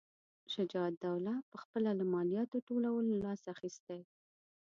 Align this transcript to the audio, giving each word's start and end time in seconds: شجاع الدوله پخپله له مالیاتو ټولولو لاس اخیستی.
شجاع 0.53 0.85
الدوله 0.91 1.33
پخپله 1.51 1.91
له 1.99 2.05
مالیاتو 2.13 2.57
ټولولو 2.67 3.11
لاس 3.23 3.41
اخیستی. 3.53 4.01